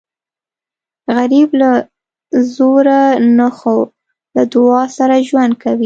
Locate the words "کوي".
5.63-5.79